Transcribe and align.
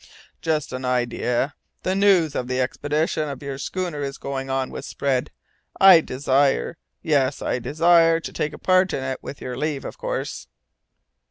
"Just 0.41 0.73
an 0.73 0.83
idea. 0.83 1.53
The 1.83 1.93
news 1.93 2.33
of 2.33 2.47
the 2.47 2.59
expedition 2.59 3.37
your 3.39 3.59
schooner 3.59 4.01
is 4.01 4.17
going 4.17 4.49
on 4.49 4.71
was 4.71 4.87
spread. 4.87 5.29
I 5.79 6.01
desire, 6.01 6.79
yes, 7.03 7.39
I 7.43 7.59
desire 7.59 8.19
to 8.21 8.33
take 8.33 8.59
part 8.63 8.93
in 8.95 9.03
it 9.03 9.21
with 9.21 9.41
your 9.41 9.55
leave, 9.55 9.85
of 9.85 9.99
course." 9.99 10.47